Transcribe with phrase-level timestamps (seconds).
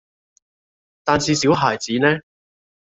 [1.03, 2.07] 但是小孩子呢？